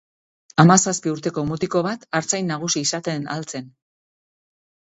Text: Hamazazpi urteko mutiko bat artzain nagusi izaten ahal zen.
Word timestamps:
Hamazazpi 0.61 1.11
urteko 1.15 1.43
mutiko 1.49 1.83
bat 1.89 2.09
artzain 2.21 2.51
nagusi 2.55 2.85
izaten 2.89 3.31
ahal 3.37 3.49
zen. 3.55 3.71